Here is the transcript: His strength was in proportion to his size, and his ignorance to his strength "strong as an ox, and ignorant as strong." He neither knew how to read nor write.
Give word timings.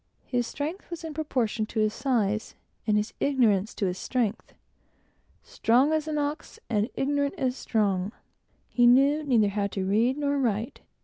His 0.25 0.47
strength 0.47 0.89
was 0.89 1.03
in 1.03 1.13
proportion 1.13 1.67
to 1.67 1.79
his 1.79 1.93
size, 1.93 2.55
and 2.87 2.97
his 2.97 3.13
ignorance 3.19 3.71
to 3.75 3.85
his 3.85 3.99
strength 3.99 4.55
"strong 5.43 5.93
as 5.93 6.07
an 6.07 6.17
ox, 6.17 6.59
and 6.71 6.89
ignorant 6.95 7.35
as 7.37 7.55
strong." 7.55 8.11
He 8.67 8.87
neither 8.87 9.23
knew 9.23 9.47
how 9.47 9.67
to 9.67 9.85
read 9.85 10.17
nor 10.17 10.39
write. 10.39 10.81